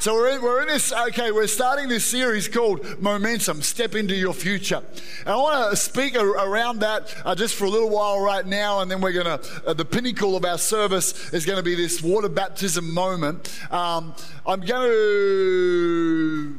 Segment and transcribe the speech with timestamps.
[0.00, 4.14] So we're in, we're in this, okay, we're starting this series called Momentum, Step Into
[4.14, 4.82] Your Future.
[5.26, 8.80] And I want to speak around that uh, just for a little while right now,
[8.80, 11.74] and then we're going to, uh, the pinnacle of our service is going to be
[11.74, 13.52] this water baptism moment.
[13.70, 14.14] Um,
[14.46, 16.58] I'm going to,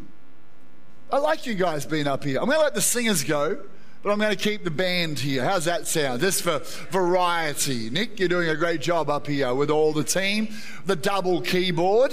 [1.12, 2.40] I like you guys being up here.
[2.40, 3.58] I'm going to let the singers go
[4.04, 5.44] but I'm going to keep the band here.
[5.44, 6.22] How's that sound?
[6.22, 7.92] Just for variety.
[7.92, 10.48] Nick, you're doing a great job up here with all the team.
[10.88, 12.12] The double keyboard.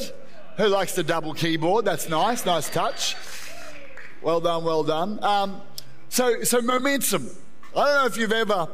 [0.58, 1.84] Who likes the double keyboard?
[1.84, 2.44] That's nice.
[2.44, 3.14] Nice touch.
[4.20, 5.22] Well done, well done.
[5.22, 5.60] Um,
[6.08, 7.30] so, so momentum.
[7.76, 8.68] I don't know if you've ever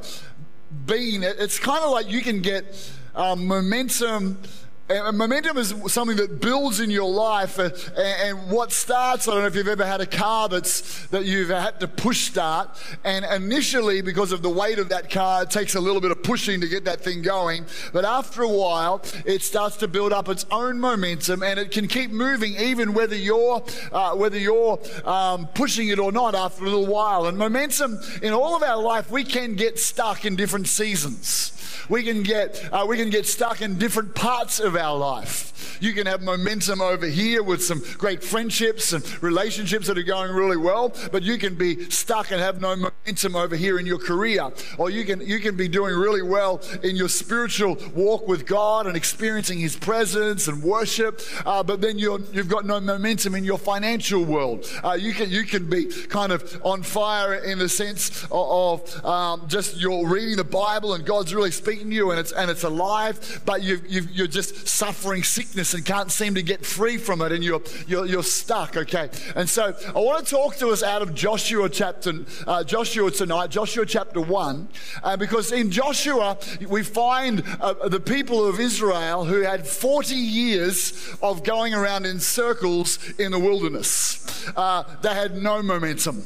[0.86, 1.22] been.
[1.22, 4.40] It's kind of like you can get um, momentum
[4.88, 9.26] and momentum is something that builds in your life, uh, and, what starts.
[9.26, 12.28] I don't know if you've ever had a car that's that you've had to push
[12.28, 12.68] start,
[13.02, 16.22] and initially, because of the weight of that car, it takes a little bit of
[16.22, 17.64] pushing to get that thing going.
[17.94, 21.88] But after a while, it starts to build up its own momentum, and it can
[21.88, 26.34] keep moving, even whether you're uh, whether you're um, pushing it or not.
[26.34, 30.26] After a little while, and momentum in all of our life, we can get stuck
[30.26, 31.52] in different seasons.
[31.88, 35.78] We can get, uh, we can get stuck in different parts of our life.
[35.80, 40.32] You can have momentum over here with some great friendships and relationships that are going
[40.32, 43.98] really well, but you can be stuck and have no momentum over here in your
[43.98, 44.50] career.
[44.78, 48.86] Or you can, you can be doing really well in your spiritual walk with God
[48.86, 53.44] and experiencing His presence and worship, uh, but then you're, you've got no momentum in
[53.44, 54.66] your financial world.
[54.82, 59.04] Uh, you, can, you can be kind of on fire in the sense of, of
[59.04, 62.50] um, just you're reading the Bible and God's really speaking to you and it's, and
[62.50, 67.20] it's alive, but you you're just suffering sickness and can't seem to get free from
[67.20, 69.10] it and you're, you're, you're stuck, okay?
[69.36, 72.12] And so I want to talk to us out of Joshua chapter,
[72.46, 74.68] uh, Joshua tonight, Joshua chapter 1,
[75.02, 81.14] uh, because in Joshua we find uh, the people of Israel who had 40 years
[81.22, 84.48] of going around in circles in the wilderness.
[84.56, 86.24] Uh, they had no momentum.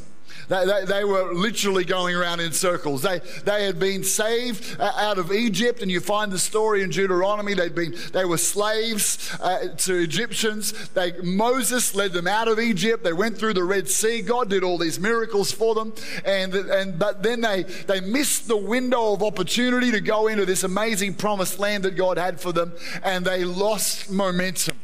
[0.49, 3.03] They, they, they, were literally going around in circles.
[3.03, 6.91] They, they had been saved uh, out of Egypt, and you find the story in
[6.91, 7.55] Deuteronomy.
[7.55, 10.89] They'd been, they were slaves uh, to Egyptians.
[10.91, 13.05] They, Moses led them out of Egypt.
[13.05, 14.23] They went through the Red Sea.
[14.23, 15.93] God did all these miracles for them.
[16.25, 20.65] And, and, but then they, they missed the window of opportunity to go into this
[20.65, 22.73] amazing promised land that God had for them,
[23.03, 24.79] and they lost momentum.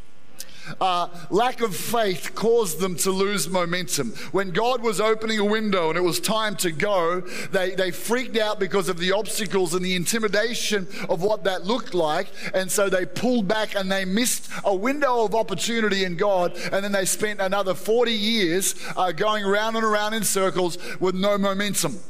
[0.81, 4.11] Uh, lack of faith caused them to lose momentum.
[4.33, 7.21] When God was opening a window and it was time to go,
[7.53, 11.95] they, they freaked out because of the obstacles and the intimidation of what that looked
[11.95, 12.29] like.
[12.55, 16.57] And so they pulled back and they missed a window of opportunity in God.
[16.73, 21.15] And then they spent another 40 years uh, going around and around in circles with
[21.15, 22.01] no momentum.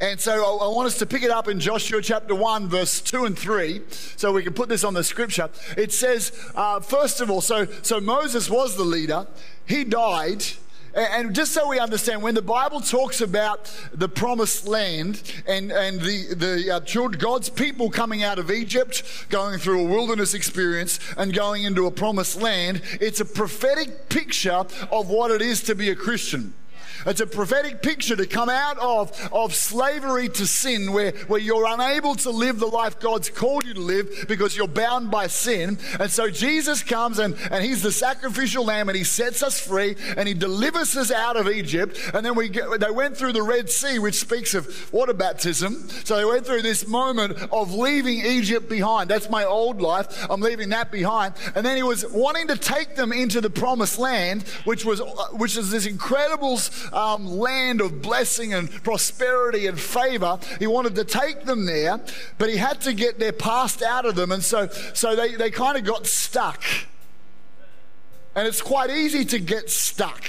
[0.00, 3.26] And so I want us to pick it up in Joshua chapter 1, verse 2
[3.26, 3.82] and 3,
[4.16, 5.50] so we can put this on the scripture.
[5.76, 9.26] It says, uh, first of all, so, so Moses was the leader,
[9.66, 10.42] he died.
[10.94, 16.00] And just so we understand, when the Bible talks about the promised land and, and
[16.00, 20.98] the, the uh, children, God's people coming out of Egypt, going through a wilderness experience
[21.16, 25.74] and going into a promised land, it's a prophetic picture of what it is to
[25.74, 26.54] be a Christian.
[27.06, 31.66] It's a prophetic picture to come out of, of slavery to sin, where, where you're
[31.66, 35.78] unable to live the life God's called you to live because you're bound by sin.
[35.98, 39.96] And so Jesus comes and, and He's the sacrificial lamb and He sets us free
[40.16, 41.98] and He delivers us out of Egypt.
[42.14, 45.88] And then we get, they went through the Red Sea, which speaks of water baptism.
[46.04, 49.10] So they went through this moment of leaving Egypt behind.
[49.10, 50.26] That's my old life.
[50.30, 51.34] I'm leaving that behind.
[51.54, 55.06] And then He was wanting to take them into the promised land, which was, uh,
[55.32, 56.58] which is this incredible
[56.92, 60.38] um, land of blessing and prosperity and favor.
[60.58, 62.00] He wanted to take them there,
[62.38, 64.32] but he had to get their past out of them.
[64.32, 66.62] And so, so they, they kind of got stuck.
[68.34, 70.24] And it's quite easy to get stuck.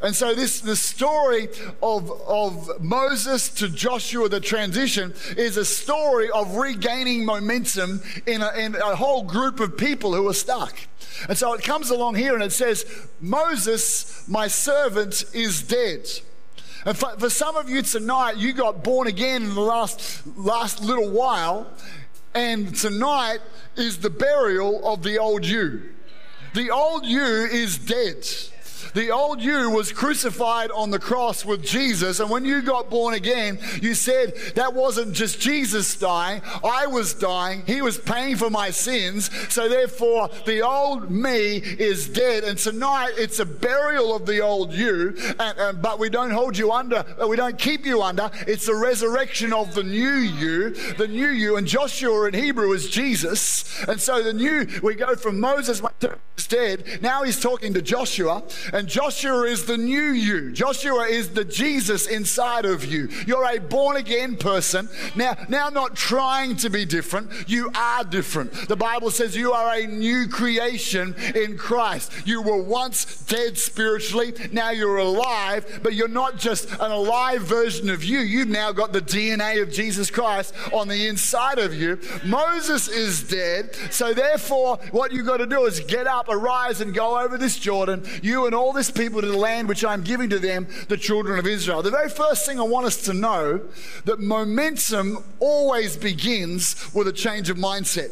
[0.00, 1.48] And so this the story
[1.82, 8.52] of, of Moses to Joshua, the transition, is a story of regaining momentum in a,
[8.52, 10.76] in a whole group of people who are stuck.
[11.28, 16.08] And so it comes along here and it says, Moses, my servant, is dead.
[16.84, 20.80] And for, for some of you tonight, you got born again in the last, last
[20.80, 21.66] little while,
[22.34, 23.40] and tonight
[23.76, 25.82] is the burial of the old you.
[26.54, 28.24] The old you is dead.
[28.94, 32.20] The old you was crucified on the cross with Jesus.
[32.20, 37.14] And when you got born again, you said that wasn't just Jesus dying, I was
[37.14, 37.62] dying.
[37.66, 39.30] He was paying for my sins.
[39.52, 42.44] So therefore, the old me is dead.
[42.44, 46.56] And tonight, it's a burial of the old you, and, and, but we don't hold
[46.56, 48.30] you under, we don't keep you under.
[48.46, 51.56] It's a resurrection of the new you, the new you.
[51.56, 53.84] And Joshua in Hebrew is Jesus.
[53.86, 55.82] And so the new, we go from Moses
[56.48, 57.00] dead.
[57.02, 58.42] Now he's talking to Joshua,
[58.78, 60.52] and Joshua is the new you.
[60.52, 63.08] Joshua is the Jesus inside of you.
[63.26, 64.88] You're a born again person.
[65.16, 68.52] Now, now not trying to be different, you are different.
[68.68, 72.12] The Bible says you are a new creation in Christ.
[72.24, 77.90] You were once dead spiritually, now you're alive, but you're not just an alive version
[77.90, 78.20] of you.
[78.20, 81.98] You've now got the DNA of Jesus Christ on the inside of you.
[82.24, 86.94] Moses is dead, so therefore, what you've got to do is get up, arise, and
[86.94, 90.30] go over this Jordan, you and all this people to the land which I'm giving
[90.30, 91.82] to them, the children of Israel.
[91.82, 93.60] The very first thing I want us to know
[94.04, 98.10] that momentum always begins with a change of mindset,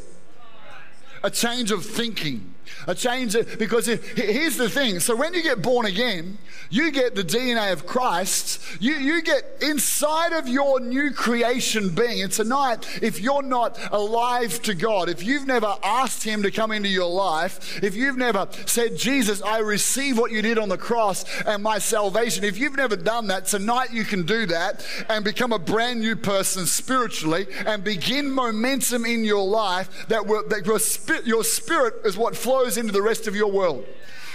[1.23, 2.55] a change of thinking.
[2.87, 5.01] A change because here's the thing.
[5.01, 6.39] So when you get born again,
[6.71, 8.61] you get the DNA of Christ.
[8.81, 12.23] You, you get inside of your new creation being.
[12.23, 16.73] And tonight, if you're not alive to God, if you've never asked Him to come
[16.73, 20.79] into your life, if you've never said, Jesus, I receive what you did on the
[20.79, 25.25] cross and my salvation, if you've never done that, tonight you can do that and
[25.25, 30.79] become a brand new person spiritually and begin momentum in your life that, that your,
[30.79, 33.87] spirit, your spirit is what flows into the rest of your world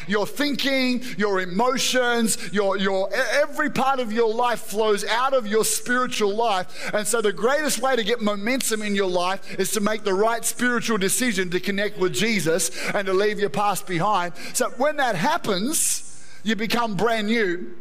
[0.08, 5.64] your thinking, your emotions, your, your every part of your life flows out of your
[5.64, 6.92] spiritual life.
[6.94, 10.14] And so the greatest way to get momentum in your life is to make the
[10.14, 14.34] right spiritual decision to connect with Jesus and to leave your past behind.
[14.54, 16.08] So when that happens,
[16.44, 17.76] you become brand new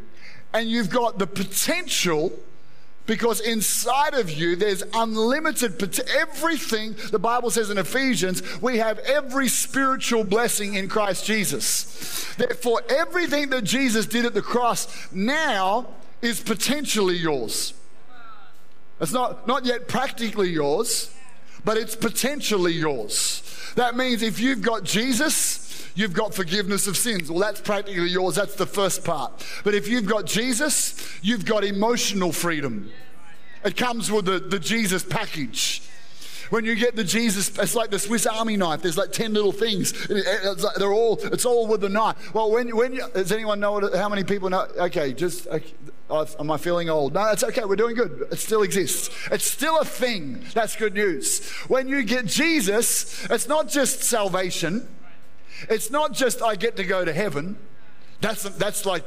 [0.53, 2.31] and you've got the potential
[3.11, 5.73] because inside of you there's unlimited
[6.15, 12.33] everything the bible says in ephesians we have every spiritual blessing in christ jesus.
[12.37, 15.87] Therefore everything that jesus did at the cross now
[16.21, 17.73] is potentially yours.
[19.01, 21.13] It's not, not yet practically yours
[21.65, 23.43] but it's potentially yours.
[23.75, 25.60] That means if you've got jesus
[25.95, 27.29] you've got forgiveness of sins.
[27.29, 28.35] Well, that's practically yours.
[28.35, 29.45] That's the first part.
[29.63, 32.91] But if you've got Jesus, you've got emotional freedom.
[33.63, 35.83] It comes with the, the Jesus package.
[36.51, 38.81] When you get the Jesus, it's like the Swiss Army knife.
[38.81, 39.93] There's like 10 little things.
[40.09, 42.33] Like they're all, it's all with the knife.
[42.33, 44.67] Well, when, when you, does anyone know what, how many people know?
[44.77, 45.73] Okay, just, okay,
[46.11, 47.13] am I feeling old?
[47.13, 47.63] No, that's okay.
[47.63, 48.27] We're doing good.
[48.31, 49.09] It still exists.
[49.31, 50.43] It's still a thing.
[50.53, 51.47] That's good news.
[51.69, 54.87] When you get Jesus, it's not just salvation.
[55.69, 57.57] It's not just I get to go to heaven.
[58.21, 59.03] That's, that's like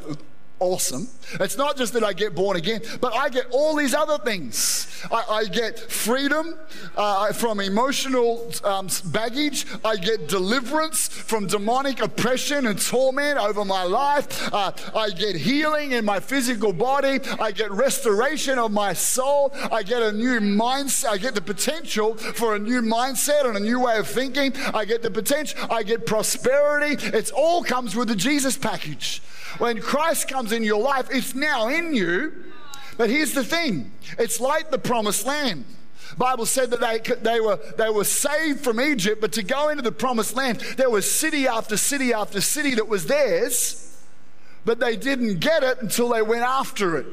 [0.64, 1.08] awesome.
[1.40, 4.90] It's not just that I get born again, but I get all these other things.
[5.10, 6.54] I, I get freedom
[6.96, 9.66] uh, from emotional um, baggage.
[9.84, 14.52] I get deliverance from demonic oppression and torment over my life.
[14.52, 17.20] Uh, I get healing in my physical body.
[17.38, 19.52] I get restoration of my soul.
[19.70, 21.08] I get a new mindset.
[21.08, 24.54] I get the potential for a new mindset and a new way of thinking.
[24.72, 25.58] I get the potential.
[25.70, 27.06] I get prosperity.
[27.06, 29.20] It all comes with the Jesus package.
[29.58, 32.32] When Christ comes in your life, it's now in you.
[32.96, 35.64] But here's the thing it's like the promised land.
[36.16, 39.82] Bible said that they, they, were, they were saved from Egypt, but to go into
[39.82, 44.00] the promised land, there was city after city after city that was theirs,
[44.64, 47.06] but they didn't get it until they went after it.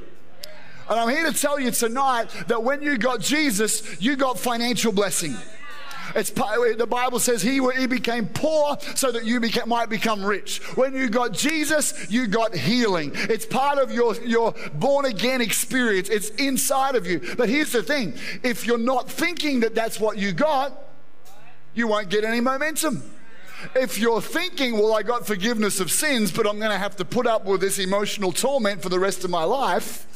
[0.89, 4.91] And I'm here to tell you tonight that when you got Jesus, you got financial
[4.91, 5.35] blessing.
[6.15, 10.59] It's, the Bible says he, he became poor so that you became, might become rich.
[10.75, 13.11] When you got Jesus, you got healing.
[13.13, 17.21] It's part of your, your born again experience, it's inside of you.
[17.37, 18.13] But here's the thing
[18.43, 20.73] if you're not thinking that that's what you got,
[21.73, 23.03] you won't get any momentum.
[23.75, 27.05] If you're thinking, well, I got forgiveness of sins, but I'm going to have to
[27.05, 30.07] put up with this emotional torment for the rest of my life,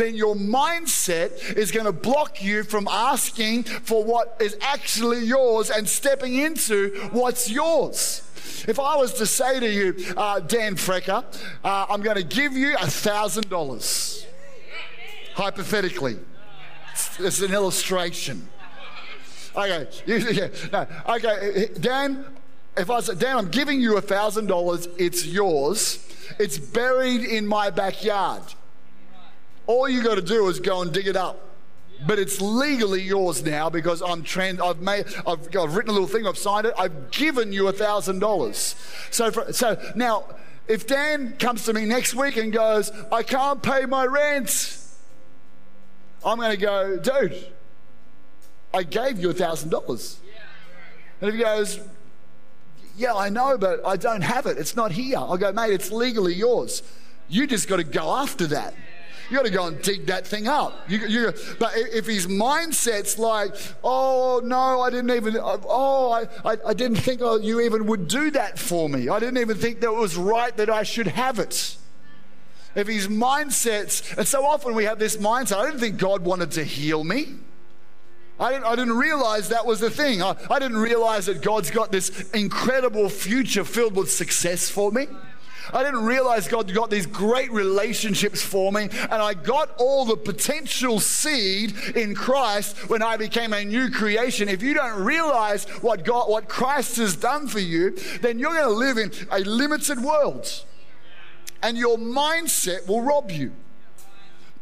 [0.00, 5.70] then your mindset is going to block you from asking for what is actually yours
[5.70, 8.22] and stepping into what's yours.
[8.68, 11.24] If I was to say to you, uh, Dan Frecker,
[11.64, 14.26] uh, I'm going to give you a thousand dollars,
[15.34, 16.18] hypothetically,
[17.18, 18.48] it's an illustration.
[19.56, 22.24] Okay, yeah, no, okay, Dan.
[22.76, 26.06] If I said, Dan, I'm giving you a thousand dollars, it's yours.
[26.38, 28.42] It's buried in my backyard.
[29.70, 31.46] All you got to do is go and dig it up.
[32.04, 34.58] But it's legally yours now because I'm trans.
[34.60, 35.04] I've made.
[35.24, 36.26] I've, I've written a little thing.
[36.26, 36.74] I've signed it.
[36.76, 38.74] I've given you a thousand dollars.
[39.12, 40.24] So, for, so now
[40.66, 44.76] if Dan comes to me next week and goes, I can't pay my rent,
[46.26, 47.46] I'm going to go, dude,
[48.74, 50.16] I gave you a $1,000.
[51.20, 51.78] And if he goes,
[52.96, 54.58] yeah, I know, but I don't have it.
[54.58, 55.18] It's not here.
[55.18, 56.82] I'll go, mate, it's legally yours.
[57.28, 58.74] You just got to go after that.
[59.30, 60.88] You got to go and dig that thing up.
[60.88, 66.22] You, you, but if his mindset's like, oh no, I didn't even, uh, oh, I,
[66.44, 69.08] I, I didn't think oh, you even would do that for me.
[69.08, 71.76] I didn't even think that it was right that I should have it.
[72.74, 76.50] If his mindset's, and so often we have this mindset, I didn't think God wanted
[76.52, 77.34] to heal me.
[78.40, 80.22] I didn't, I didn't realize that was the thing.
[80.22, 85.06] I, I didn't realize that God's got this incredible future filled with success for me.
[85.72, 90.16] I didn't realize God got these great relationships for me, and I got all the
[90.16, 94.48] potential seed in Christ when I became a new creation.
[94.48, 97.90] If you don't realize what God, what Christ has done for you,
[98.20, 100.64] then you're going to live in a limited world,
[101.62, 103.52] and your mindset will rob you.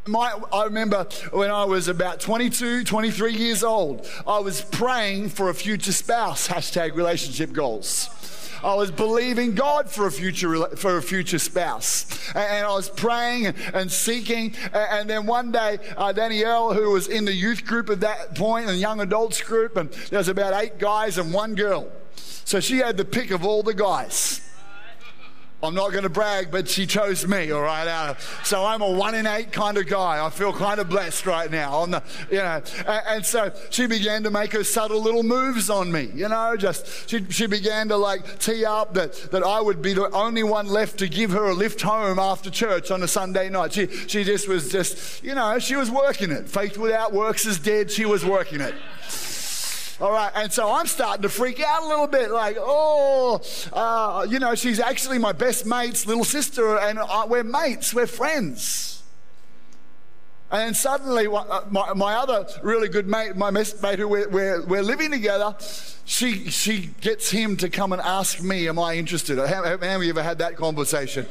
[0.09, 5.51] My, I remember when I was about 22, 23 years old, I was praying for
[5.51, 8.09] a future spouse, hashtag relationship goals.
[8.63, 13.47] I was believing God for a future for a future spouse, and I was praying
[13.73, 14.55] and seeking.
[14.73, 18.69] And then one day, uh, Danielle, who was in the youth group at that point,
[18.69, 22.79] and young adults group, and there was about eight guys and one girl, so she
[22.79, 24.41] had the pick of all the guys.
[25.61, 27.89] I'm not going to brag, but she chose me, all right?
[27.89, 30.25] Uh, so I'm a one in eight kind of guy.
[30.25, 31.79] I feel kind of blessed right now.
[31.79, 35.69] On The, you know, and, and, so she began to make her subtle little moves
[35.69, 39.61] on me, you know, just she, she began to like tee up that, that I
[39.61, 43.03] would be the only one left to give her a lift home after church on
[43.03, 43.73] a Sunday night.
[43.73, 46.49] She, she just was just, you know, she was working it.
[46.49, 47.91] Faith without works is dead.
[47.91, 48.77] She was working it.
[50.01, 54.25] All right, and so I'm starting to freak out a little bit, like, oh, uh,
[54.29, 59.03] you know, she's actually my best mate's little sister, and uh, we're mates, we're friends.
[60.53, 64.65] And suddenly, uh, my, my other really good mate, my best mate who we're, we're,
[64.67, 65.57] we're living together,
[66.09, 69.37] she, she gets him to come and ask me, Am I interested?
[69.37, 71.27] Have, have you ever had that conversation?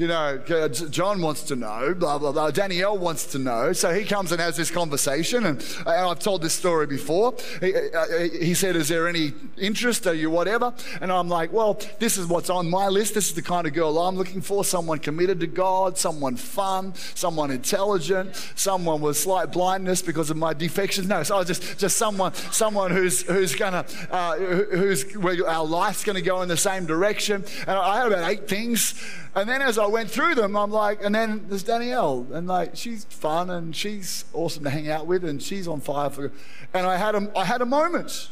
[0.00, 2.50] you know, uh, John wants to know, blah, blah, blah.
[2.50, 3.74] Danielle wants to know.
[3.74, 5.44] So he comes and has this conversation.
[5.44, 7.34] And, and I've told this story before.
[7.60, 10.06] He, uh, uh, he said, Is there any interest?
[10.06, 10.72] Are you whatever?
[11.02, 13.12] And I'm like, Well, this is what's on my list.
[13.12, 16.94] This is the kind of girl I'm looking for someone committed to God, someone fun,
[17.14, 21.08] someone intelligent, someone with slight blindness because of my defections.
[21.08, 26.04] No, so just, just someone, someone who's, who's going to, uh, who's, where our life's
[26.04, 27.44] going to go in the same direction.
[27.60, 29.00] And I had about eight things.
[29.34, 32.76] And then as I went through them, I'm like, and then there's Danielle, and like
[32.76, 36.32] she's fun and she's awesome to hang out with, and she's on fire for.
[36.74, 38.30] And I had a, I had a moment.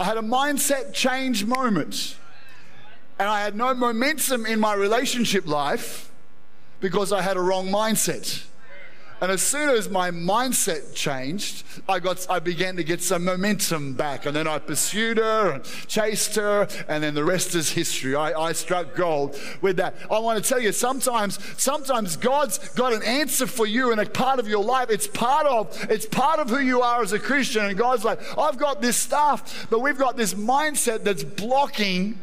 [0.00, 2.16] I had a mindset change moment,
[3.18, 6.10] and I had no momentum in my relationship life
[6.80, 8.44] because I had a wrong mindset.
[9.22, 13.94] And as soon as my mindset changed, I, got, I began to get some momentum
[13.94, 14.26] back.
[14.26, 18.16] And then I pursued her and chased her, and then the rest is history.
[18.16, 19.94] I, I struck gold with that.
[20.10, 24.06] I want to tell you, sometimes, sometimes God's got an answer for you in a
[24.06, 24.90] part of your life.
[24.90, 27.64] It's part of, it's part of who you are as a Christian.
[27.64, 32.18] And God's like, I've got this stuff, but we've got this mindset that's blocking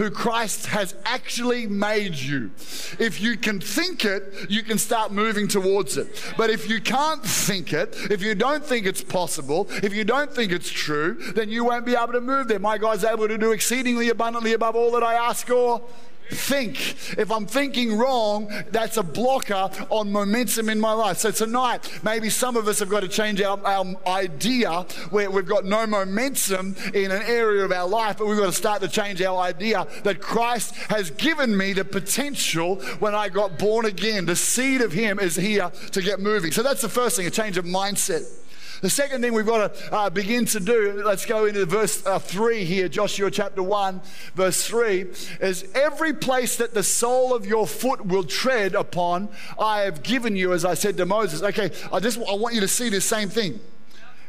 [0.00, 2.50] who Christ has actually made you.
[2.98, 6.32] If you can think it, you can start moving towards it.
[6.38, 10.32] But if you can't think it, if you don't think it's possible, if you don't
[10.32, 12.58] think it's true, then you won't be able to move there.
[12.58, 15.82] My God's able to do exceedingly abundantly above all that I ask or
[16.30, 16.96] think.
[17.18, 21.18] If I'm thinking wrong, that's a blocker on momentum in my life.
[21.18, 25.46] So tonight, maybe some of us have got to change our, our idea where we've
[25.46, 28.88] got no momentum in an area of our life, but we've got to start to
[28.88, 34.26] change our idea that Christ has given me the potential when I got born again.
[34.26, 36.52] The seed of Him is here to get moving.
[36.52, 38.39] So that's the first thing, a change of mindset.
[38.80, 42.18] The second thing we've got to uh, begin to do, let's go into verse uh,
[42.18, 44.00] 3 here, Joshua chapter 1,
[44.34, 45.00] verse 3,
[45.42, 50.34] is every place that the sole of your foot will tread upon, I have given
[50.34, 51.42] you, as I said to Moses.
[51.42, 53.60] Okay, I just I want you to see the same thing.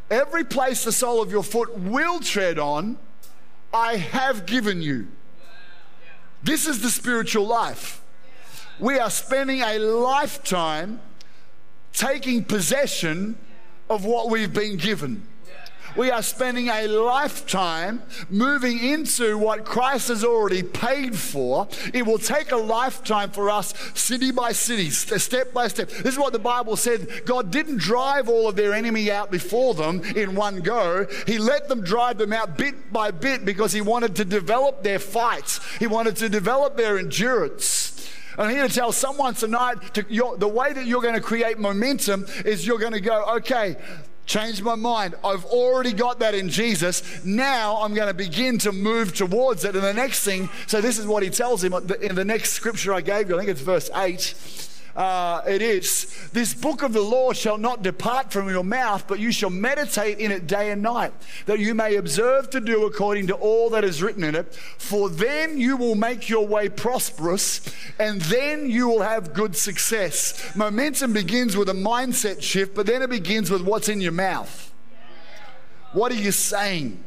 [0.09, 2.97] Every place the sole of your foot will tread on,
[3.73, 5.07] I have given you.
[6.43, 8.01] This is the spiritual life.
[8.81, 10.99] We are spending a lifetime
[11.93, 13.37] taking possession
[13.91, 15.27] of what we've been given.
[15.97, 21.67] We are spending a lifetime moving into what Christ has already paid for.
[21.93, 25.89] It will take a lifetime for us, city by city, step by step.
[25.89, 27.25] This is what the Bible said.
[27.25, 31.67] God didn't drive all of their enemy out before them in one go, He let
[31.67, 35.87] them drive them out bit by bit because He wanted to develop their fights, He
[35.87, 37.90] wanted to develop their endurance.
[38.37, 40.03] I'm here to tell someone tonight to,
[40.37, 43.75] the way that you're going to create momentum is you're going to go, okay,
[44.27, 45.15] Change my mind.
[45.25, 47.25] I've already got that in Jesus.
[47.25, 49.75] Now I'm going to begin to move towards it.
[49.75, 52.93] And the next thing, so this is what he tells him in the next scripture
[52.93, 53.35] I gave you.
[53.35, 57.83] I think it's verse 8 uh, it is this book of the law shall not
[57.83, 61.13] depart from your mouth, but you shall meditate in it day and night,
[61.45, 64.53] that you may observe to do according to all that is written in it.
[64.77, 67.61] For then you will make your way prosperous,
[67.99, 70.55] and then you will have good success.
[70.55, 74.73] Momentum begins with a mindset shift, but then it begins with what's in your mouth.
[75.93, 77.03] What are you saying?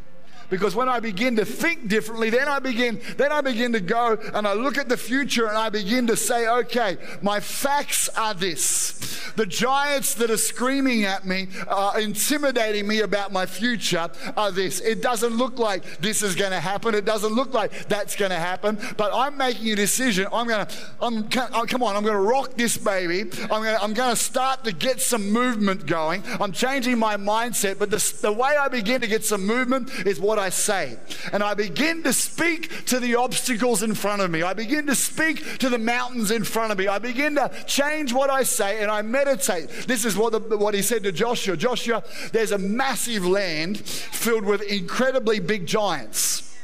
[0.54, 4.16] Because when I begin to think differently, then I begin, then I begin to go
[4.34, 8.34] and I look at the future and I begin to say, okay, my facts are
[8.34, 9.32] this.
[9.34, 14.78] The giants that are screaming at me, uh, intimidating me about my future are this.
[14.78, 16.94] It doesn't look like this is going to happen.
[16.94, 18.78] It doesn't look like that's going to happen.
[18.96, 20.28] But I'm making a decision.
[20.32, 23.22] I'm going to, I'm, oh, come on, I'm going to rock this baby.
[23.22, 26.22] I'm going to, I'm going to start to get some movement going.
[26.40, 27.80] I'm changing my mindset.
[27.80, 30.98] But the, the way I begin to get some movement is what I say.
[31.32, 34.42] And I begin to speak to the obstacles in front of me.
[34.42, 36.88] I begin to speak to the mountains in front of me.
[36.88, 39.68] I begin to change what I say and I meditate.
[39.86, 44.44] This is what, the, what he said to Joshua Joshua, there's a massive land filled
[44.44, 46.54] with incredibly big giants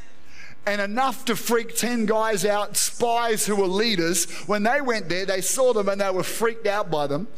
[0.67, 4.31] and enough to freak 10 guys out, spies who were leaders.
[4.47, 7.29] When they went there, they saw them and they were freaked out by them.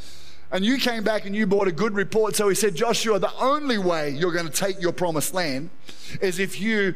[0.53, 2.37] And you came back and you brought a good report.
[2.37, 5.71] So he said, Joshua, the only way you're going to take your promised land
[6.21, 6.95] is if you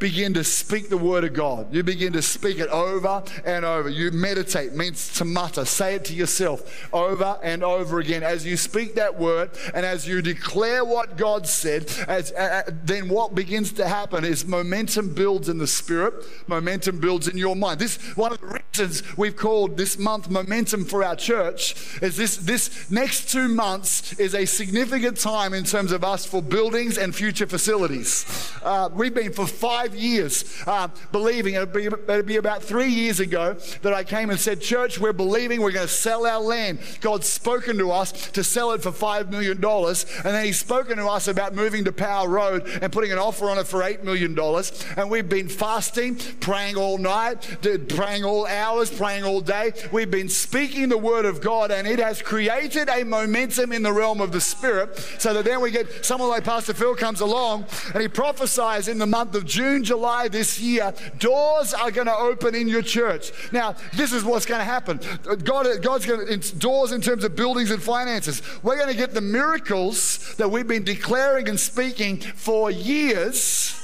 [0.00, 1.72] begin to speak the word of God.
[1.72, 3.88] You begin to speak it over and over.
[3.88, 5.64] You meditate, means to mutter.
[5.64, 8.22] Say it to yourself over and over again.
[8.22, 13.08] As you speak that word and as you declare what God said, as, uh, then
[13.08, 16.14] what begins to happen is momentum builds in the spirit,
[16.48, 17.78] momentum builds in your mind.
[17.78, 22.38] This one of the reasons we've called this month momentum for our church is this
[22.38, 27.14] this next two months is a significant time in terms of us for buildings and
[27.14, 28.24] future facilities.
[28.62, 31.54] Uh, we've been for five five years uh, believing.
[31.54, 35.12] It'd be, it'd be about three years ago that I came and said, Church, we're
[35.12, 36.78] believing we're going to sell our land.
[37.00, 39.62] God's spoken to us to sell it for $5 million.
[39.62, 43.50] And then He's spoken to us about moving to Power Road and putting an offer
[43.50, 44.38] on it for $8 million.
[44.96, 49.72] And we've been fasting, praying all night, praying all hours, praying all day.
[49.92, 53.92] We've been speaking the Word of God, and it has created a momentum in the
[53.92, 57.66] realm of the Spirit so that then we get someone like Pastor Phil comes along
[57.92, 62.06] and he prophesies in the month of June June, July this year, doors are going
[62.06, 63.32] to open in your church.
[63.52, 65.00] Now, this is what's going to happen.
[65.44, 68.42] God, God's going to, doors in terms of buildings and finances.
[68.62, 73.76] We're going to get the miracles that we've been declaring and speaking for years,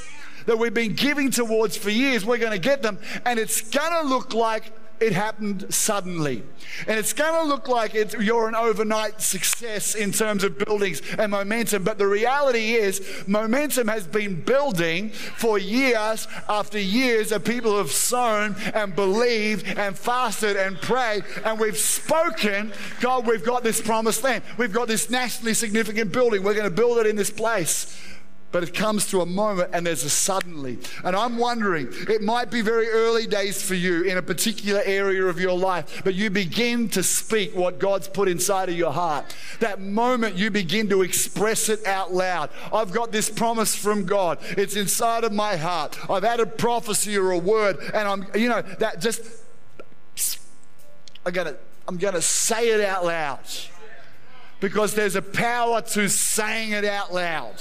[0.47, 2.25] that we've been giving towards for years.
[2.25, 6.43] We're going to get them, and it's going to look like it happened suddenly.
[6.87, 11.31] And it's going to look like you're an overnight success in terms of buildings and
[11.31, 11.85] momentum.
[11.85, 17.93] But the reality is, momentum has been building for years after years of people have
[17.93, 21.25] sown and believed and fasted and prayed.
[21.45, 24.45] And we've spoken, God, we've got this promised land.
[24.59, 26.43] We've got this nationally significant building.
[26.43, 27.97] We're going to build it in this place
[28.53, 30.79] but it comes to a moment and there's a suddenly.
[31.05, 35.25] And I'm wondering, it might be very early days for you in a particular area
[35.25, 39.37] of your life, but you begin to speak what God's put inside of your heart.
[39.61, 42.51] That moment you begin to express it out loud.
[42.73, 45.99] I've got this promise from God, it's inside of my heart.
[46.11, 49.23] I've had a prophecy or a word, and I'm, you know, that just,
[51.25, 51.57] I'm gonna,
[51.89, 53.41] I'm gonna say it out loud
[54.61, 57.55] because there's a power to saying it out loud.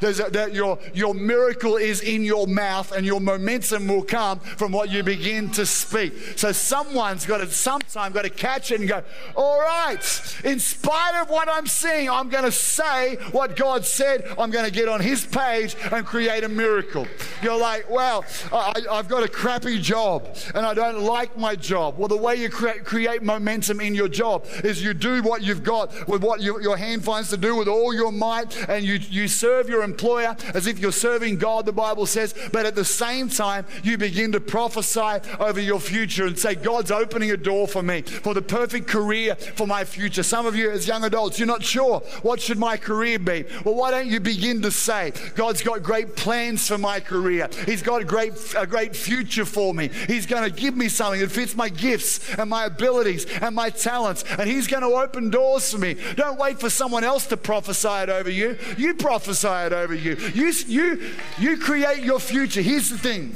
[0.00, 4.40] There's a, that your, your miracle is in your mouth and your momentum will come
[4.40, 6.12] from what you begin to speak.
[6.36, 9.02] So someone's got to sometime got to catch it and go,
[9.36, 10.00] all right,
[10.44, 14.26] in spite of what I'm seeing, I'm going to say what God said.
[14.38, 17.06] I'm going to get on his page and create a miracle.
[17.42, 21.96] You're like, well, I, have got a crappy job and I don't like my job.
[21.96, 25.62] Well, the way you create, create momentum in your job is you do what you've
[25.62, 28.94] got with what your, your hand finds to do with all your might, and you,
[29.10, 32.84] you serve your employer as if you're serving God, the Bible says, but at the
[32.84, 37.66] same time, you begin to prophesy over your future and say, God's opening a door
[37.66, 40.22] for me, for the perfect career for my future.
[40.22, 43.44] Some of you, as young adults, you're not sure what should my career be.
[43.64, 47.48] Well, why don't you begin to say, God's got great plans for my career.
[47.66, 49.90] He's got a great, a great future for me.
[50.06, 53.70] He's going to give me something that fits my gifts and my abilities and my
[53.70, 55.96] talents, and He's going to open doors for me.
[56.16, 58.58] Don't wait for someone else to prophesy it over you.
[58.76, 60.16] You prophesy it over you.
[60.34, 62.62] You, you, you create your future.
[62.62, 63.34] Here's the thing.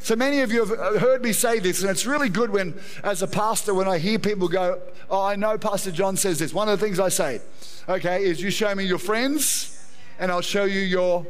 [0.00, 3.22] So many of you have heard me say this, and it's really good when, as
[3.22, 4.78] a pastor, when I hear people go,
[5.10, 6.52] Oh, I know Pastor John says this.
[6.52, 7.40] One of the things I say,
[7.88, 9.82] okay, is you show me your friends,
[10.18, 11.26] and I'll show you your,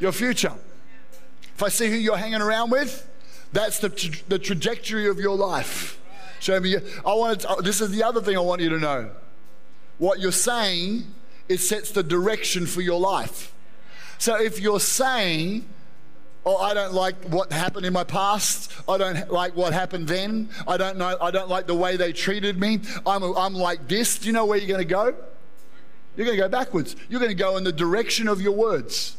[0.00, 0.52] your future.
[1.54, 3.08] If I see who you're hanging around with,
[3.52, 6.00] that's the, tra- the trajectory of your life.
[6.40, 6.76] Show me.
[6.76, 9.10] I want to, oh, this is the other thing I want you to know.
[9.98, 11.04] What you're saying,
[11.48, 13.52] it sets the direction for your life.
[14.18, 15.66] So if you're saying,
[16.46, 18.70] Oh, I don't like what happened in my past.
[18.86, 20.50] I don't like what happened then.
[20.68, 21.16] I don't know.
[21.18, 22.80] I don't like the way they treated me.
[23.06, 24.18] I'm, I'm like this.
[24.18, 25.14] Do you know where you're going to go?
[26.16, 26.96] You're going to go backwards.
[27.08, 29.16] You're going to go in the direction of your words.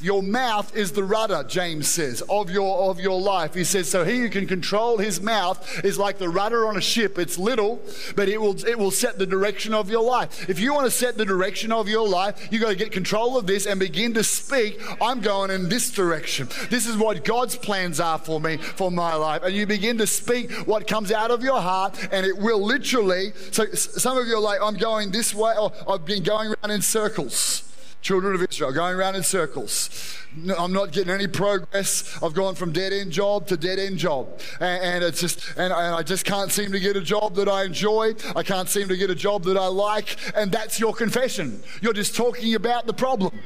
[0.00, 3.54] Your mouth is the rudder, James says, of your, of your life.
[3.54, 6.80] He says, so he who can control his mouth is like the rudder on a
[6.80, 7.18] ship.
[7.18, 7.80] It's little,
[8.16, 10.48] but it will, it will set the direction of your life.
[10.48, 13.36] If you want to set the direction of your life, you've got to get control
[13.36, 16.48] of this and begin to speak, I'm going in this direction.
[16.70, 19.42] This is what God's plans are for me, for my life.
[19.42, 23.32] And you begin to speak what comes out of your heart, and it will literally.
[23.50, 26.70] So some of you are like, I'm going this way, or I've been going around
[26.70, 27.64] in circles
[28.00, 30.16] children of Israel, going around in circles.
[30.58, 32.18] I'm not getting any progress.
[32.22, 34.40] I've gone from dead end job to dead end job.
[34.60, 37.48] And, and it's just, and, and, I just can't seem to get a job that
[37.48, 38.14] I enjoy.
[38.36, 40.16] I can't seem to get a job that I like.
[40.36, 41.62] And that's your confession.
[41.82, 43.38] You're just talking about the problem.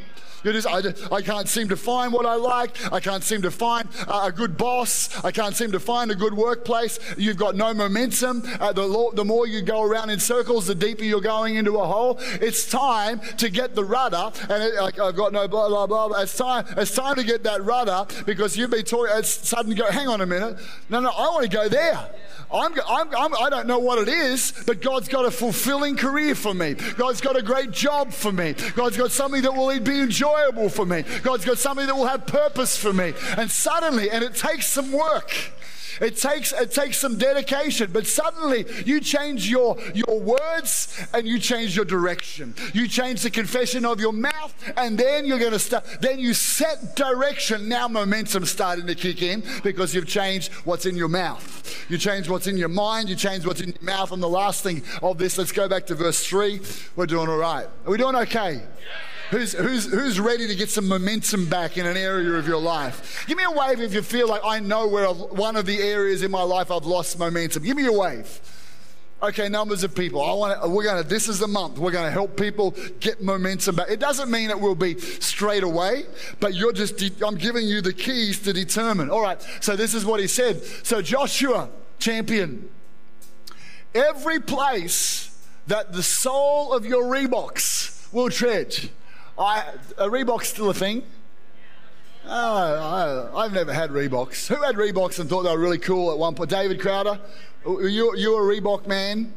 [0.47, 2.93] I, I, can't seem to find what I like.
[2.93, 5.25] I can't seem to find a good boss.
[5.25, 6.99] I can't seem to find a good workplace.
[7.17, 8.43] You've got no momentum.
[8.61, 11.87] Uh, the, the more you go around in circles, the deeper you're going into a
[11.87, 12.19] hole.
[12.41, 14.31] It's time to get the rudder.
[14.51, 16.21] And it, like, I've got no blah, blah, blah.
[16.21, 19.15] It's time, it's time to get that rudder because you've been talking.
[19.17, 20.59] It's suddenly go, hang on a minute.
[20.91, 22.11] No, no, I want to go there.
[22.53, 25.97] I'm, I'm, I'm, I do not know what it is, but God's got a fulfilling
[25.97, 26.75] career for me.
[26.75, 28.55] God's got a great job for me.
[28.75, 30.01] God's got something that will be
[30.35, 31.05] enjoyable for me.
[31.23, 33.15] God's got something that will have purpose for me.
[33.37, 35.33] And suddenly, and it takes some work.
[36.01, 41.39] It takes, it takes some dedication, but suddenly you change your, your words and you
[41.39, 42.53] change your direction.
[42.73, 46.35] You change the confession of your mouth, and then you're going to start, then you
[46.35, 47.69] set direction.
[47.69, 51.87] Now momentum's starting to kick in because you've changed what's in your mouth.
[51.89, 54.11] You change what's in your mind, you change what's in your mouth.
[54.11, 56.61] And the last thing of this, let's go back to verse 3.
[56.97, 57.69] We're doing all right.
[57.87, 58.63] Are we doing okay?
[59.31, 63.25] Who's, who's, who's ready to get some momentum back in an area of your life?
[63.27, 65.81] Give me a wave if you feel like I know where I've, one of the
[65.81, 67.63] areas in my life I've lost momentum.
[67.63, 68.41] Give me a wave.
[69.23, 70.21] Okay, numbers of people.
[70.23, 71.79] I want to, we're going to, this is the month.
[71.79, 73.89] We're going to help people get momentum back.
[73.89, 76.05] It doesn't mean it will be straight away,
[76.41, 79.11] but you're just, I'm giving you the keys to determine.
[79.11, 80.63] All right, so this is what he said.
[80.83, 82.69] So, Joshua, champion,
[83.95, 85.35] every place
[85.67, 88.91] that the sole of your Reeboks will tread,
[89.39, 89.65] I,
[89.99, 91.03] a Reebok's still a thing.
[92.27, 94.47] Oh, I, have never had Reeboks.
[94.47, 96.49] Who had Reeboks and thought they were really cool at one point?
[96.49, 97.19] David Crowder,
[97.67, 99.35] you, you a Reebok man?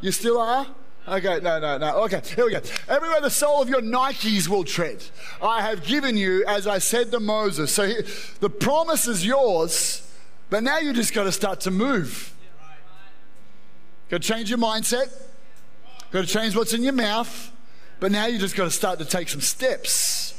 [0.00, 0.66] You still are?
[1.06, 1.96] Okay, no, no, no.
[2.04, 2.60] Okay, here we go.
[2.88, 5.02] Everywhere the sole of your Nikes will tread,
[5.42, 7.72] I have given you, as I said to Moses.
[7.72, 7.92] So
[8.40, 10.08] the promise is yours,
[10.48, 12.34] but now you just got to start to move.
[14.08, 15.12] Got to change your mindset.
[16.10, 17.52] Got to change what's in your mouth.
[18.00, 20.34] But now you just got to start to take some steps.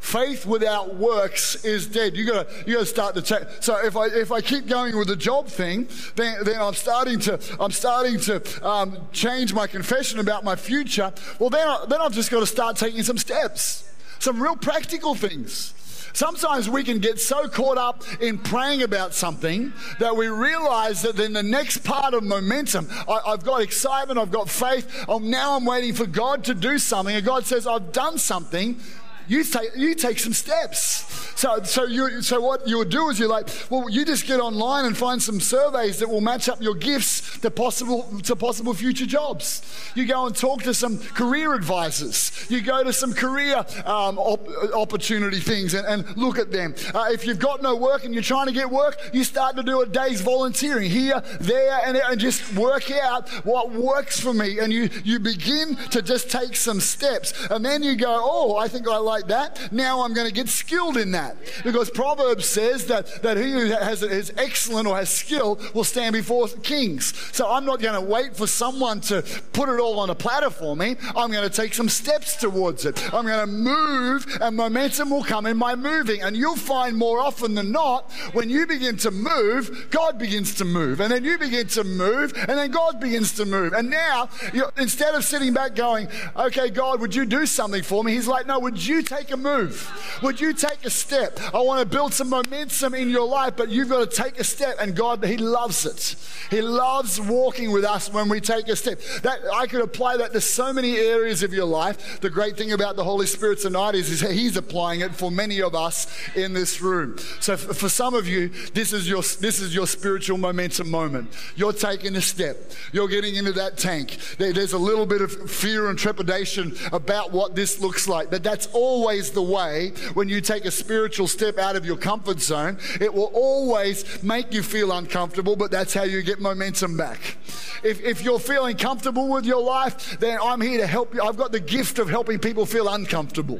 [0.00, 2.14] Faith without works is dead.
[2.14, 3.44] You got to you got to start to take.
[3.60, 7.18] So if I if I keep going with the job thing, then then I'm starting
[7.20, 11.10] to I'm starting to um, change my confession about my future.
[11.38, 15.14] Well, then I, then I've just got to start taking some steps, some real practical
[15.14, 15.72] things.
[16.12, 21.16] Sometimes we can get so caught up in praying about something that we realize that
[21.16, 25.56] then the next part of momentum, I, have got excitement, I've got faith, oh, now
[25.56, 27.14] I'm waiting for God to do something.
[27.14, 28.80] And God says, I've done something.
[29.28, 31.04] You take, you take some steps.
[31.36, 34.40] So, so, you, so what you would do is you're like, well, you just get
[34.40, 38.72] online and find some surveys that will match up your gifts to possible, to possible
[38.74, 39.62] future jobs.
[39.94, 42.46] You go and talk to some career advisors.
[42.48, 46.74] You go to some career um, op- opportunity things and, and, look at them.
[46.94, 49.62] Uh, if you've got no work and you're trying to get work, you start to
[49.62, 54.58] do a day's volunteering here, there, and, and just work out what works for me.
[54.60, 57.32] And you, you begin to just take some steps.
[57.50, 59.72] And then you go, oh, I think I like that.
[59.72, 61.36] Now I'm going to get skilled in that.
[61.62, 66.12] Because Proverbs says that, that he who has, is excellent or has skill will stand
[66.12, 67.14] before kings.
[67.32, 69.22] So I'm not going to wait for someone to
[69.52, 70.96] put it all on a platter for me.
[71.16, 73.14] I'm going to take some steps towards it.
[73.14, 76.22] I'm going to move, and momentum will come in my moving.
[76.22, 80.64] And you'll find more often than not, when you begin to move, God begins to
[80.64, 81.00] move.
[81.00, 83.72] And then you begin to move, and then God begins to move.
[83.72, 84.28] And now,
[84.76, 88.12] instead of sitting back going, okay, God, would you do something for me?
[88.12, 89.90] He's like, no, would you take a move?
[90.22, 91.38] Would you take a step?
[91.54, 94.44] I want to build some momentum in your life, but you've got to take a
[94.44, 94.76] step.
[94.80, 96.16] And God, He loves it.
[96.50, 99.00] He loves walking with us when we take a step.
[99.22, 102.20] That I could apply that to so many areas of your life.
[102.20, 105.62] The great thing about the Holy Spirit tonight is, is He's applying it for many
[105.62, 107.16] of us in this room.
[107.40, 111.30] So for some of you, this is your this is your spiritual momentum moment.
[111.56, 112.72] You're taking a step.
[112.92, 114.18] You're getting into that tank.
[114.38, 118.68] There's a little bit of fear and trepidation about what this looks like, but that's
[118.94, 122.78] always the way when you take a spiritual step out of your comfort zone.
[123.00, 127.36] It will always make you feel uncomfortable, but that's how you get momentum back.
[127.82, 131.22] If, if you're feeling comfortable with your life, then I'm here to help you.
[131.22, 133.58] I've got the gift of helping people feel uncomfortable.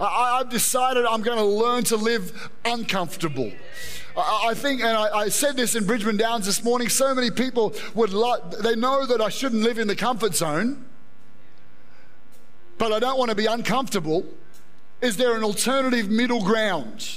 [0.00, 3.52] I, have decided I'm going to learn to live uncomfortable.
[4.16, 7.74] I, think, and I, I, said this in Bridgeman Downs this morning, so many people
[7.94, 10.84] would like, they know that I shouldn't live in the comfort zone,
[12.82, 14.26] but I don't want to be uncomfortable.
[15.00, 17.16] Is there an alternative middle ground?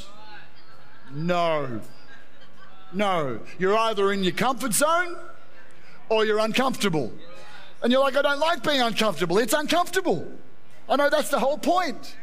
[1.12, 1.82] No.
[2.94, 3.40] No.
[3.58, 5.18] You're either in your comfort zone
[6.08, 7.12] or you're uncomfortable.
[7.82, 9.40] And you're like, I don't like being uncomfortable.
[9.40, 10.32] It's uncomfortable.
[10.88, 12.16] I know that's the whole point.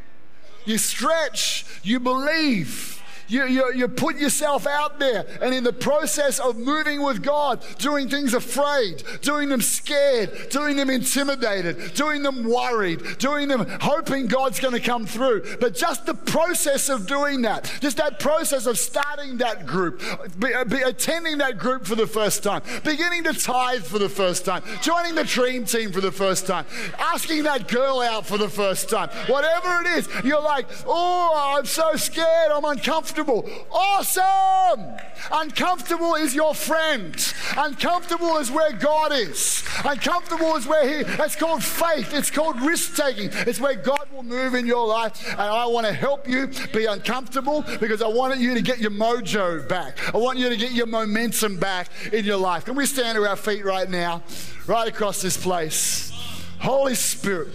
[0.65, 3.02] You stretch, you believe.
[3.33, 7.65] You, you, you put yourself out there, and in the process of moving with God,
[7.79, 14.27] doing things afraid, doing them scared, doing them intimidated, doing them worried, doing them hoping
[14.27, 15.57] God's going to come through.
[15.61, 20.03] But just the process of doing that, just that process of starting that group,
[20.39, 24.45] be, be attending that group for the first time, beginning to tithe for the first
[24.45, 26.67] time, joining the dream team for the first time,
[26.99, 31.65] asking that girl out for the first time, whatever it is, you're like, oh, I'm
[31.65, 33.67] so scared, I'm uncomfortable uncomfortable.
[33.71, 34.97] Awesome!
[35.31, 37.35] Uncomfortable is your friend.
[37.57, 39.65] Uncomfortable is where God is.
[39.85, 42.13] Uncomfortable is where He, that's called faith.
[42.13, 43.31] It's called risk taking.
[43.33, 45.29] It's where God will move in your life.
[45.31, 48.91] And I want to help you be uncomfortable because I want you to get your
[48.91, 49.99] mojo back.
[50.15, 52.65] I want you to get your momentum back in your life.
[52.65, 54.23] Can we stand to our feet right now,
[54.67, 56.11] right across this place?
[56.59, 57.49] Holy Spirit.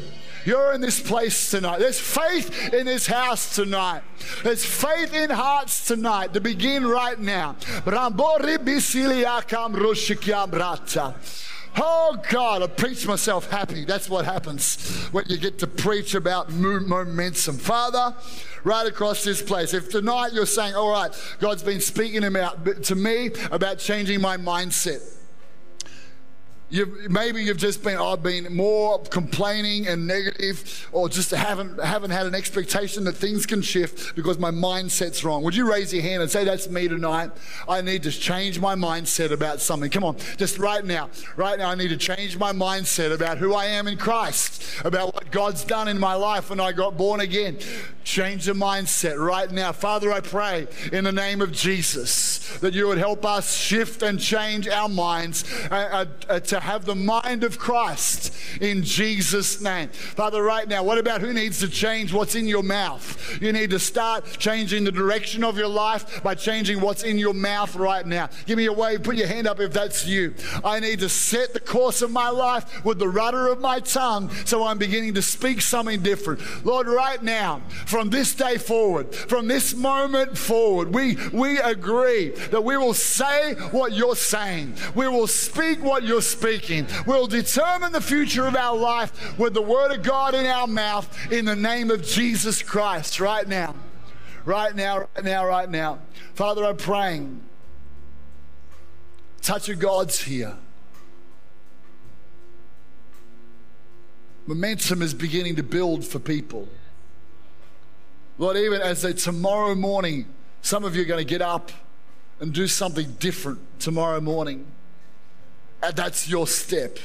[0.47, 1.79] You're in this place tonight.
[1.79, 4.01] There's faith in this house tonight.
[4.45, 7.57] There's faith in hearts tonight to begin right now.
[11.75, 13.83] Oh God, I preach myself happy.
[13.83, 17.57] That's what happens when you get to preach about momentum.
[17.57, 18.15] Father,
[18.63, 23.31] right across this place, if tonight you're saying, All right, God's been speaking to me
[23.51, 25.16] about changing my mindset.
[26.69, 32.11] You've, maybe you've just been, I've been more complaining and negative, or just haven't, haven't
[32.11, 35.43] had an expectation that things can shift because my mindset's wrong.
[35.43, 37.31] Would you raise your hand and say, That's me tonight?
[37.69, 39.89] I need to change my mindset about something.
[39.89, 41.09] Come on, just right now.
[41.37, 45.13] Right now, I need to change my mindset about who I am in Christ, about
[45.13, 47.59] what God's done in my life when I got born again.
[48.03, 49.71] Change the mindset right now.
[49.71, 54.19] Father, I pray in the name of Jesus that you would help us shift and
[54.19, 59.89] change our minds uh, uh, uh to have the mind of Christ in Jesus' name.
[59.89, 63.39] Father, right now, what about who needs to change what's in your mouth?
[63.41, 67.35] You need to start changing the direction of your life by changing what's in your
[67.35, 68.29] mouth right now.
[68.47, 70.33] Give me a wave, put your hand up if that's you.
[70.63, 74.31] I need to set the course of my life with the rudder of my tongue
[74.45, 76.41] so I'm beginning to speak something different.
[76.65, 82.63] Lord, right now, from this day forward, from this moment forward, we, we agree that
[82.63, 84.73] we will say what you're saying.
[84.95, 86.87] We will speak what you're speaking speaking.
[87.05, 91.31] We'll determine the future of our life with the Word of God in our mouth
[91.31, 93.75] in the name of Jesus Christ right now.
[94.45, 95.99] Right now, right now, right now.
[96.35, 97.41] Father, I'm praying.
[99.41, 100.55] Touch of God's here.
[104.45, 106.69] Momentum is beginning to build for people.
[108.37, 110.27] Lord, even as they tomorrow morning,
[110.61, 111.71] some of you are going to get up
[112.39, 114.65] and do something different tomorrow morning.
[115.81, 116.99] And that's your step.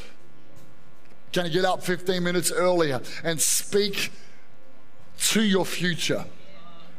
[1.33, 4.13] Going to get up 15 minutes earlier and speak
[5.19, 6.25] to your future,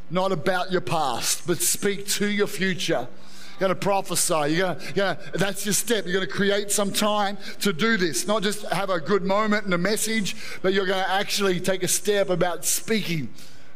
[0.09, 3.07] not about your past, but speak to your future.
[3.59, 4.55] You're going to prophesy.
[4.55, 6.05] You're going to, that's your step.
[6.05, 9.65] You're going to create some time to do this, not just have a good moment
[9.65, 13.31] and a message, but you're going to actually take a step about speaking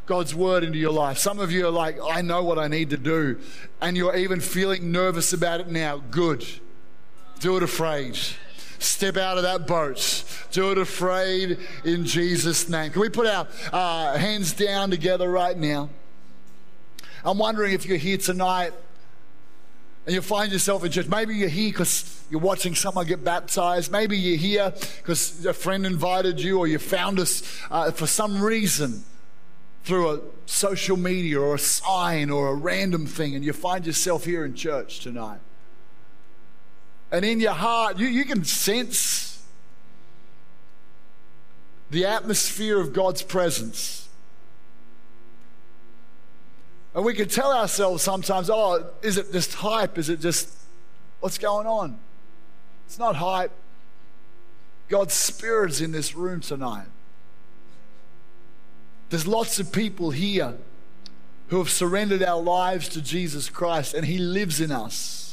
[0.07, 1.17] God's word into your life.
[1.19, 3.39] Some of you are like, I know what I need to do,
[3.81, 5.97] and you're even feeling nervous about it now.
[6.09, 6.45] Good.
[7.39, 8.17] Do it afraid.
[8.79, 10.23] Step out of that boat.
[10.51, 12.91] Do it afraid in Jesus' name.
[12.91, 15.89] Can we put our uh, hands down together right now?
[17.23, 18.73] I'm wondering if you're here tonight
[20.05, 21.07] and you find yourself in church.
[21.07, 23.91] Maybe you're here because you're watching someone get baptized.
[23.91, 28.41] Maybe you're here because a friend invited you or you found us uh, for some
[28.41, 29.03] reason
[29.83, 34.25] through a social media or a sign or a random thing, and you find yourself
[34.25, 35.39] here in church tonight.
[37.11, 39.43] And in your heart, you, you can sense
[41.89, 44.09] the atmosphere of God's presence.
[46.93, 49.97] And we can tell ourselves sometimes, oh, is it just hype?
[49.97, 50.49] Is it just
[51.19, 51.97] what's going on?
[52.87, 53.51] It's not hype.
[54.89, 56.87] God's Spirit's in this room tonight.
[59.09, 60.55] There's lots of people here
[61.47, 65.26] who have surrendered our lives to Jesus Christ, and He lives in us.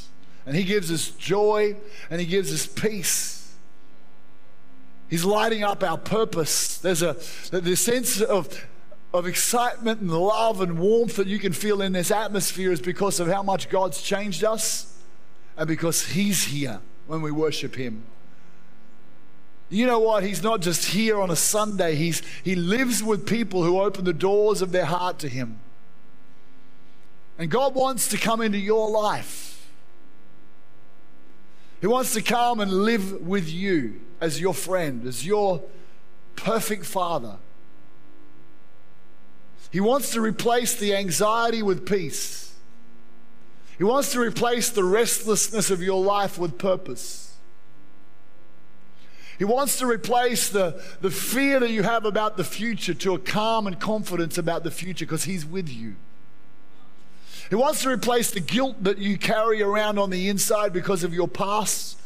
[0.46, 1.76] And He gives us joy
[2.10, 3.54] and He gives us peace.
[5.08, 6.78] He's lighting up our purpose.
[6.78, 7.14] There's a
[7.50, 8.66] the sense of,
[9.12, 13.20] of excitement and love and warmth that you can feel in this atmosphere is because
[13.20, 14.98] of how much God's changed us
[15.56, 18.04] and because He's here when we worship Him.
[19.74, 20.22] You know what?
[20.22, 24.12] He's not just here on a Sunday, he's, he lives with people who open the
[24.12, 25.58] doors of their heart to him.
[27.38, 29.53] And God wants to come into your life.
[31.84, 35.62] He wants to come and live with you as your friend, as your
[36.34, 37.36] perfect father.
[39.70, 42.54] He wants to replace the anxiety with peace.
[43.76, 47.34] He wants to replace the restlessness of your life with purpose.
[49.38, 53.18] He wants to replace the, the fear that you have about the future to a
[53.18, 55.96] calm and confidence about the future because He's with you.
[57.48, 61.12] He wants to replace the guilt that you carry around on the inside because of
[61.12, 61.98] your past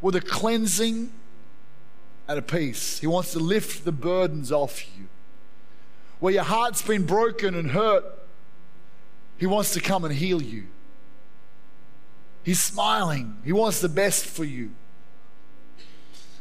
[0.00, 1.12] with a cleansing
[2.26, 2.98] and a peace.
[2.98, 5.06] He wants to lift the burdens off you.
[6.18, 8.04] Where your heart's been broken and hurt,
[9.36, 10.66] He wants to come and heal you.
[12.42, 14.70] He's smiling, He wants the best for you.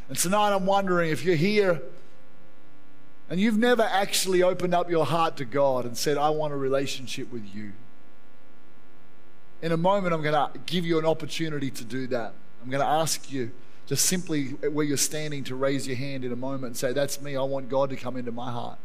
[0.07, 1.81] And tonight I'm wondering if you're here
[3.29, 6.57] and you've never actually opened up your heart to God and said, I want a
[6.57, 7.73] relationship with you.
[9.61, 12.33] In a moment, I'm going to give you an opportunity to do that.
[12.63, 13.51] I'm going to ask you
[13.87, 17.21] just simply where you're standing to raise your hand in a moment and say, That's
[17.21, 17.35] me.
[17.35, 18.77] I want God to come into my heart.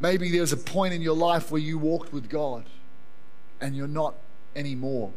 [0.00, 2.64] Maybe there's a point in your life where you walked with God
[3.60, 4.14] and you're not
[4.54, 5.12] anymore.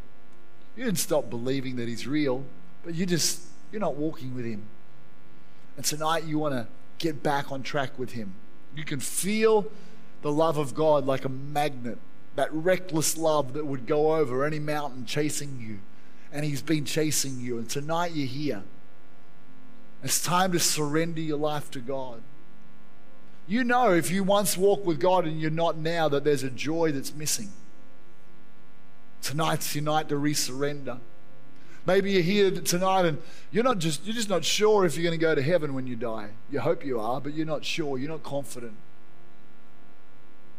[0.75, 2.45] You didn't stop believing that He's real,
[2.83, 4.63] but you just you're not walking with Him.
[5.75, 8.33] And tonight you want to get back on track with Him.
[8.75, 9.67] You can feel
[10.21, 11.97] the love of God like a magnet,
[12.35, 15.79] that reckless love that would go over any mountain chasing you.
[16.31, 17.57] And He's been chasing you.
[17.57, 18.63] And tonight you're here.
[20.03, 22.21] It's time to surrender your life to God.
[23.47, 26.49] You know, if you once walked with God and you're not now, that there's a
[26.49, 27.49] joy that's missing.
[29.21, 30.99] Tonight's your night to resurrender.
[31.85, 33.17] Maybe you're here tonight and
[33.51, 35.87] you're not just you're just not sure if you're going to go to heaven when
[35.87, 36.29] you die.
[36.51, 37.97] You hope you are, but you're not sure.
[37.97, 38.73] You're not confident.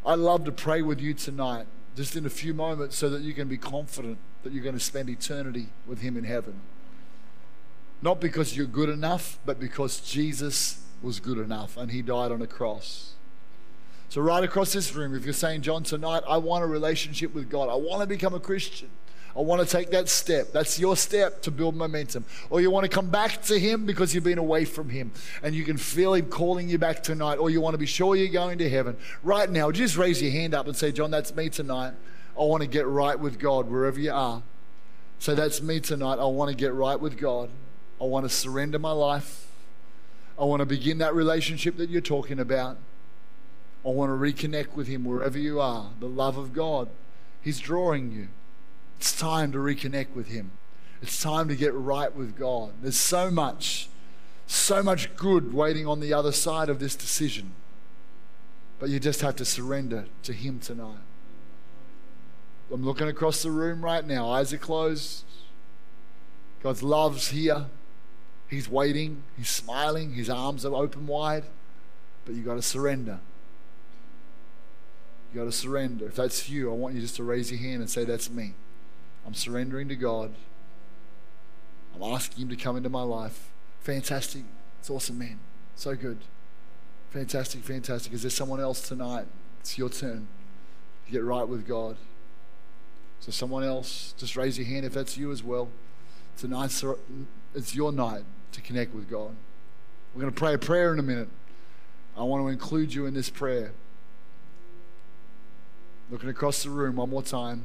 [0.05, 3.35] I'd love to pray with you tonight, just in a few moments, so that you
[3.35, 6.61] can be confident that you're going to spend eternity with Him in heaven.
[8.01, 12.43] Not because you're good enough, but because Jesus was good enough and He died on
[12.43, 13.15] a cross.
[14.09, 17.49] So, right across this room, if you're saying, John, tonight, I want a relationship with
[17.49, 18.91] God, I want to become a Christian.
[19.37, 20.53] I want to take that step.
[20.53, 22.25] That's your step to build momentum.
[22.51, 25.55] Or you want to come back to Him because you've been away from Him and
[25.55, 27.37] you can feel Him calling you back tonight.
[27.37, 28.97] Or you want to be sure you're going to heaven.
[29.23, 31.95] Right now, just raise your hand up and say, John, that's me tonight.
[32.39, 34.43] I want to get right with God wherever you are.
[35.19, 36.19] So that's me tonight.
[36.19, 37.49] I want to get right with God.
[38.01, 39.47] I want to surrender my life.
[40.39, 42.77] I want to begin that relationship that you're talking about.
[43.85, 44.15] I want to
[44.49, 45.91] reconnect with Him wherever you are.
[46.01, 46.89] The love of God,
[47.41, 48.29] He's drawing you.
[49.03, 50.53] It's time to reconnect with Him.
[51.03, 52.71] It's time to get right with God.
[52.83, 53.89] There's so much,
[54.47, 57.51] so much good waiting on the other side of this decision.
[58.79, 61.03] but you just have to surrender to Him tonight.
[62.73, 65.25] I'm looking across the room right now, eyes are closed.
[66.63, 67.67] God's love's here.
[68.49, 71.47] He's waiting, He's smiling, His arms are open wide,
[72.25, 73.19] but you've got to surrender.
[75.35, 76.07] You've got to surrender.
[76.07, 78.55] If that's you, I want you just to raise your hand and say, That's me.
[79.27, 80.35] I'm surrendering to God.
[81.95, 83.51] I'm asking Him to come into my life.
[83.81, 84.43] Fantastic.
[84.81, 85.39] It's awesome, man.
[85.77, 86.19] So good.
[87.11, 88.13] Fantastic, fantastic.
[88.13, 89.27] Is there someone else tonight?
[89.61, 90.27] It's your turn
[91.07, 91.97] to get right with God.
[93.21, 95.69] So, someone else, just raise your hand if that's you as well.
[96.37, 96.75] Tonight,
[97.55, 99.37] it's your night to connect with God.
[100.15, 101.29] We're going to pray a prayer in a minute.
[102.17, 103.73] I want to include you in this prayer.
[106.11, 107.63] Looking across the room one more time.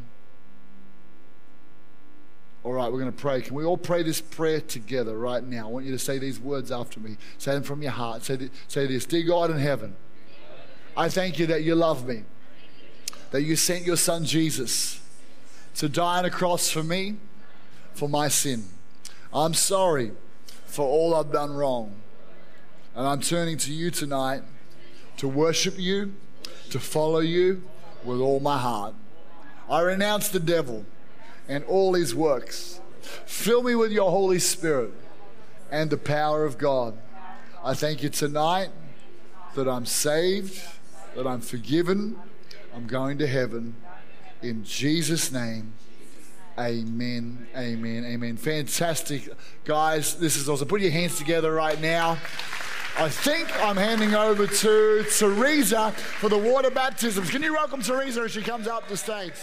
[2.68, 3.40] All right, we're going to pray.
[3.40, 5.70] Can we all pray this prayer together right now?
[5.70, 7.16] I want you to say these words after me.
[7.38, 8.26] Say them from your heart.
[8.26, 9.96] Say, th- say this Dear God in heaven,
[10.98, 12.24] I thank you that you love me,
[13.32, 15.00] that you sent your son Jesus
[15.76, 17.16] to die on a cross for me,
[17.94, 18.66] for my sin.
[19.34, 20.12] I'm sorry
[20.66, 21.96] for all I've done wrong.
[22.96, 24.42] And I'm turning to you tonight
[25.16, 26.16] to worship you,
[26.72, 27.64] to follow you
[28.04, 28.94] with all my heart.
[29.70, 30.86] I renounce the devil
[31.48, 32.80] and all his works.
[33.26, 34.94] Fill me with your Holy Spirit
[35.72, 36.98] and the power of God.
[37.64, 38.70] I thank you tonight
[39.56, 40.62] that I'm saved,
[41.16, 42.18] that I'm forgiven,
[42.76, 43.76] I'm going to heaven.
[44.42, 45.74] In Jesus' name,
[46.60, 48.38] amen, amen, amen.
[48.38, 49.30] Fantastic,
[49.66, 50.16] guys.
[50.16, 50.68] This is awesome.
[50.68, 52.18] Put your hands together right now.
[53.00, 57.30] I think I'm handing over to Teresa for the water baptisms.
[57.30, 59.34] Can you welcome Teresa as she comes up the stage?